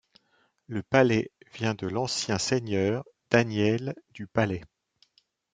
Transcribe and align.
Le 0.65 0.81
Pallet 0.81 1.29
vient 1.53 1.75
de 1.75 1.85
l'ancien 1.85 2.39
seigneur, 2.39 3.05
Daniel 3.29 3.93
du 4.15 4.25
Palais. 4.25 4.63